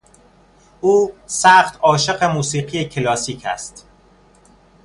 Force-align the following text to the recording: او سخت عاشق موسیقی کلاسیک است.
او 0.81 1.13
سخت 1.27 1.79
عاشق 1.81 2.23
موسیقی 2.23 2.85
کلاسیک 2.85 3.45
است. 3.45 3.85